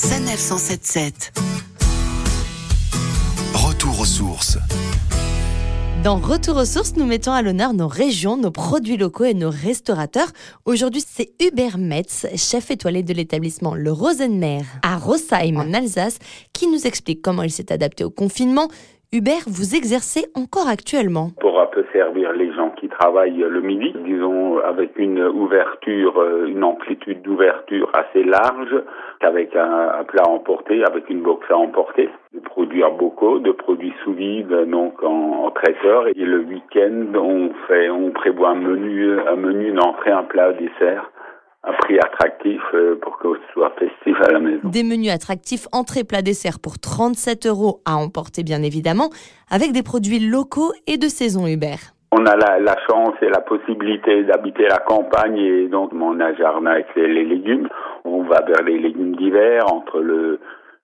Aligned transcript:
Sanef 0.00 0.38
177. 0.38 1.32
Retour 3.52 4.00
aux 4.00 4.04
sources. 4.04 4.56
Dans 6.04 6.18
Retour 6.18 6.58
aux 6.58 6.64
sources, 6.64 6.94
nous 6.96 7.04
mettons 7.04 7.32
à 7.32 7.42
l'honneur 7.42 7.74
nos 7.74 7.88
régions, 7.88 8.36
nos 8.36 8.52
produits 8.52 8.96
locaux 8.96 9.24
et 9.24 9.34
nos 9.34 9.50
restaurateurs. 9.50 10.28
Aujourd'hui, 10.66 11.02
c'est 11.04 11.30
Hubert 11.44 11.78
Metz, 11.78 12.28
chef 12.36 12.70
étoilé 12.70 13.02
de 13.02 13.12
l'établissement 13.12 13.74
Le 13.74 13.90
Rosenmer 13.90 14.60
à 14.84 14.98
Rosheim 14.98 15.56
en 15.56 15.74
Alsace, 15.74 16.20
qui 16.52 16.68
nous 16.68 16.86
explique 16.86 17.20
comment 17.20 17.42
il 17.42 17.50
s'est 17.50 17.72
adapté 17.72 18.04
au 18.04 18.10
confinement. 18.10 18.68
Hubert, 19.10 19.42
vous 19.48 19.74
exercez 19.74 20.26
encore 20.36 20.68
actuellement? 20.68 21.32
Pour 21.40 21.58
un 21.58 21.66
peu 21.66 21.84
servir 21.92 22.30
les 22.34 22.47
travaillent 22.98 23.44
le 23.48 23.60
midi, 23.60 23.94
disons 24.04 24.58
avec 24.58 24.98
une 24.98 25.22
ouverture, 25.22 26.18
euh, 26.18 26.46
une 26.46 26.64
amplitude 26.64 27.22
d'ouverture 27.22 27.90
assez 27.94 28.24
large, 28.24 28.74
avec 29.20 29.54
un, 29.56 30.04
plat 30.04 30.22
à 30.26 30.30
emporter, 30.30 30.82
avec 30.84 31.08
une 31.08 31.22
box 31.22 31.46
à 31.50 31.56
emporter, 31.56 32.08
de 32.34 32.40
produits 32.40 32.84
en 32.84 32.92
bocaux, 32.92 33.38
de 33.38 33.52
produits 33.52 33.94
sous 34.04 34.12
vide, 34.12 34.52
donc 34.70 35.02
en, 35.02 35.50
traiteur. 35.50 36.08
Et 36.08 36.24
le 36.24 36.40
week-end, 36.40 37.06
on 37.14 37.50
fait, 37.66 37.90
on 37.90 38.10
prévoit 38.10 38.50
un 38.50 38.54
menu, 38.54 39.18
un 39.20 39.36
menu 39.36 39.72
d'entrée, 39.72 40.10
un 40.10 40.24
plat, 40.24 40.48
un 40.48 40.52
dessert 40.52 41.10
un 41.64 41.72
prix 41.72 41.98
attractif 41.98 42.60
euh, 42.72 42.96
pour 43.02 43.18
que 43.18 43.34
ce 43.34 43.52
soit 43.52 43.74
festif 43.78 44.16
à 44.28 44.32
la 44.32 44.38
maison. 44.38 44.60
Des 44.68 44.84
menus 44.84 45.10
attractifs, 45.10 45.66
entrée, 45.72 46.04
plat, 46.04 46.22
dessert 46.22 46.60
pour 46.60 46.78
37 46.78 47.46
euros 47.46 47.82
à 47.84 47.96
emporter 47.96 48.44
bien 48.44 48.62
évidemment, 48.62 49.10
avec 49.50 49.72
des 49.72 49.82
produits 49.82 50.20
locaux 50.20 50.72
et 50.86 50.98
de 50.98 51.08
saison 51.08 51.46
Hubert. 51.46 51.97
On 52.10 52.24
a 52.24 52.36
la, 52.36 52.76
chance 52.88 53.14
et 53.20 53.28
la 53.28 53.40
possibilité 53.40 54.24
d'habiter 54.24 54.66
la 54.66 54.78
campagne 54.78 55.36
et 55.36 55.68
donc 55.68 55.92
mon 55.92 56.18
a 56.20 56.32
jardin 56.34 56.70
avec 56.70 56.86
les, 56.96 57.24
légumes. 57.24 57.68
On 58.04 58.22
va 58.22 58.40
vers 58.46 58.62
les 58.64 58.78
légumes 58.78 59.14
d'hiver 59.16 59.70
entre 59.70 60.00
le, 60.00 60.40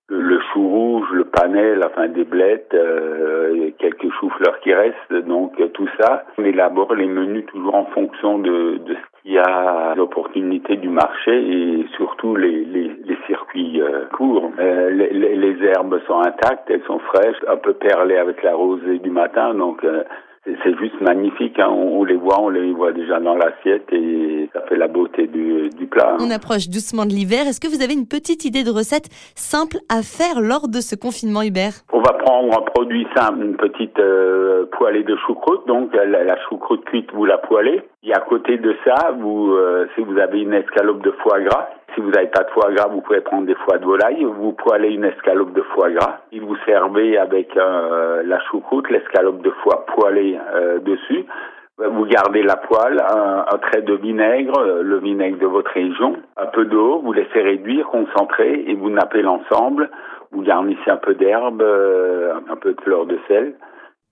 le, 0.07 0.39
chou 0.53 0.67
rouge, 0.67 1.07
le 1.13 1.25
panel, 1.25 1.83
enfin 1.83 2.09
des 2.09 2.25
blettes, 2.25 2.75
euh, 2.75 3.71
quelques 3.79 4.11
choux-fleurs 4.19 4.59
qui 4.59 4.71
restent, 4.73 5.25
donc 5.25 5.53
tout 5.73 5.89
ça. 5.99 6.25
On 6.37 6.45
élabore 6.45 6.93
les 6.93 7.07
menus 7.07 7.47
toujours 7.47 7.73
en 7.73 7.85
fonction 7.85 8.37
de, 8.37 8.77
de 8.85 8.93
ce 8.93 9.21
qu'il 9.21 9.33
y 9.33 9.39
a 9.39 9.95
l'opportunité 9.95 10.77
du 10.77 10.89
marché 10.89 11.31
et 11.31 11.87
surtout 11.95 12.35
les, 12.35 12.65
les, 12.65 12.91
les 13.03 13.17
circuits 13.25 13.81
euh, 13.81 14.05
courts. 14.13 14.51
Euh, 14.59 14.91
les, 14.91 15.09
les, 15.11 15.65
herbes 15.65 15.99
sont 16.05 16.19
intactes, 16.19 16.69
elles 16.69 16.83
sont 16.83 16.99
fraîches, 16.99 17.43
un 17.47 17.57
peu 17.57 17.73
perlées 17.73 18.17
avec 18.17 18.43
la 18.43 18.53
rosée 18.53 18.99
du 18.99 19.09
matin, 19.09 19.55
donc 19.55 19.83
euh, 19.83 20.03
c'est 20.45 20.77
juste 20.77 20.99
magnifique. 21.01 21.59
Hein. 21.59 21.69
On, 21.69 22.03
les 22.03 22.15
voit, 22.15 22.39
on 22.41 22.49
les 22.49 22.71
voit 22.71 22.91
déjà 22.91 23.19
dans 23.19 23.35
l'assiette 23.35 23.91
et 23.91 24.49
ça 24.53 24.61
fait 24.67 24.75
la 24.75 24.87
beauté 24.87 25.27
du, 25.27 25.69
du 25.69 25.87
plat. 25.87 26.17
On 26.19 26.29
approche 26.29 26.69
doucement 26.69 27.05
de 27.05 27.11
l'hiver. 27.11 27.47
Est-ce 27.47 27.59
que 27.59 27.67
vous 27.67 27.81
avez 27.81 27.93
une 27.93 28.07
petite 28.07 28.45
idée 28.45 28.63
de 28.63 28.69
recette 28.69 29.09
simple 29.35 29.77
à 29.89 30.01
faire 30.03 30.41
lors 30.41 30.67
de 30.67 30.81
ce 30.81 30.95
confinement, 30.95 31.41
Hubert? 31.41 31.81
On 31.91 31.99
va 31.99 32.13
prendre 32.13 32.57
un 32.57 32.61
produit 32.61 33.07
simple, 33.15 33.43
une 33.43 33.57
petite 33.57 33.97
euh, 33.99 34.65
poêlée 34.77 35.03
de 35.03 35.15
choucroute. 35.25 35.67
Donc 35.67 35.93
la, 35.95 36.05
la, 36.05 36.37
choucroute 36.47 36.85
cuite, 36.85 37.11
vous 37.13 37.25
la 37.25 37.37
poêlez. 37.37 37.81
Et 38.03 38.13
à 38.13 38.19
côté 38.19 38.57
de 38.57 38.75
ça, 38.85 39.11
vous, 39.19 39.51
euh, 39.51 39.87
si 39.95 40.01
vous 40.01 40.17
avez 40.19 40.41
une 40.41 40.53
escalope 40.53 41.01
de 41.01 41.11
foie 41.23 41.41
gras, 41.41 41.69
si 41.95 42.01
vous 42.01 42.11
n'avez 42.11 42.27
pas 42.27 42.43
de 42.43 42.49
foie 42.49 42.71
gras, 42.71 42.89
vous 42.89 43.01
pouvez 43.01 43.21
prendre 43.21 43.47
des 43.47 43.55
foies 43.55 43.77
de 43.77 43.85
volaille. 43.85 44.23
Vous 44.23 44.51
poêlez 44.51 44.89
une 44.89 45.05
escalope 45.05 45.53
de 45.53 45.61
foie 45.61 45.89
gras. 45.91 46.19
Et 46.33 46.39
vous 46.39 46.55
servez 46.65 47.17
avec 47.17 47.55
euh, 47.55 48.21
la 48.25 48.39
choucroute, 48.41 48.89
l'escalope 48.89 49.41
de 49.41 49.49
foie 49.63 49.85
poêlée 49.87 50.37
euh, 50.53 50.79
dessus. 50.79 51.25
Vous 51.77 52.05
gardez 52.05 52.43
la 52.43 52.55
poêle, 52.55 53.01
un, 53.01 53.57
trait 53.57 53.81
de 53.81 53.95
vinaigre, 53.95 54.57
euh, 54.59 54.81
le 54.81 54.97
vinaigre 54.99 55.39
de 55.39 55.45
votre 55.45 55.71
région, 55.71 56.17
un 56.37 56.45
peu 56.45 56.65
d'eau, 56.65 57.01
vous 57.03 57.11
laissez 57.11 57.41
réduire, 57.41 57.87
concentrer 57.87 58.63
et 58.67 58.75
vous 58.75 58.89
nappez 58.89 59.21
l'ensemble. 59.21 59.89
Vous 60.31 60.41
garnissez 60.41 60.89
un 60.89 60.97
peu 60.97 61.15
d'herbe, 61.15 61.61
un 61.61 62.55
peu 62.57 62.73
de 62.73 62.81
fleur 62.81 63.05
de 63.05 63.17
sel 63.27 63.55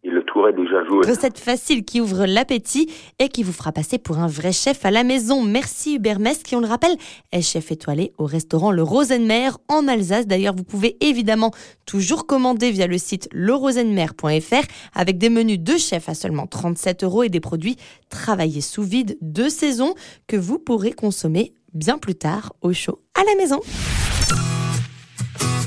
et 0.04 0.10
le 0.10 0.24
tour 0.24 0.48
est 0.50 0.54
déjà 0.54 0.84
joué. 0.86 1.08
Recette 1.08 1.40
facile 1.40 1.86
qui 1.86 2.02
ouvre 2.02 2.26
l'appétit 2.26 2.92
et 3.20 3.30
qui 3.30 3.44
vous 3.44 3.54
fera 3.54 3.72
passer 3.72 3.98
pour 3.98 4.20
un 4.20 4.28
vrai 4.28 4.52
chef 4.52 4.86
à 4.86 4.92
la 4.92 5.04
maison. 5.04 5.44
Merci 5.44 5.96
Hubert 5.96 6.20
Mess, 6.20 6.44
qui, 6.44 6.56
on 6.56 6.60
le 6.60 6.68
rappelle, 6.68 6.96
est 7.32 7.42
chef 7.42 7.72
étoilé 7.72 8.12
au 8.18 8.26
restaurant 8.26 8.72
Le 8.72 8.84
Rosenmer 8.84 9.50
en 9.70 9.88
Alsace. 9.88 10.28
D'ailleurs, 10.28 10.56
vous 10.56 10.64
pouvez 10.64 10.98
évidemment 11.00 11.52
toujours 11.86 12.28
commander 12.28 12.72
via 12.72 12.88
le 12.88 12.98
site 12.98 13.30
lerosenmer.fr 13.32 14.68
avec 14.94 15.18
des 15.18 15.30
menus 15.30 15.60
de 15.60 15.78
chef 15.78 16.10
à 16.10 16.16
seulement 16.16 16.48
37 16.48 17.04
euros 17.04 17.24
et 17.24 17.30
des 17.30 17.40
produits 17.40 17.78
travaillés 18.10 18.62
sous 18.62 18.84
vide 18.84 19.18
de 19.22 19.48
saison 19.48 19.96
que 20.28 20.36
vous 20.36 20.60
pourrez 20.60 20.92
consommer 20.92 21.54
bien 21.74 21.98
plus 21.98 22.16
tard 22.16 22.54
au 22.62 22.74
chaud 22.74 23.00
à 23.16 23.24
la 23.24 23.36
maison. 23.36 23.62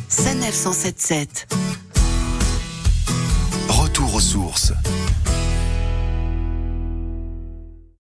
Sanef 0.08 0.54
177 0.54 1.65
ressources. 4.16 4.95